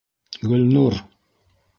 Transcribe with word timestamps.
-Гөлнур! 0.51 0.97